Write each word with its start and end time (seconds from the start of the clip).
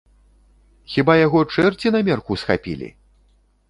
Хіба 0.93 1.17
яго 1.25 1.39
чэрці 1.53 1.95
на 1.97 2.05
мерку 2.11 2.43
схапілі? 2.45 2.95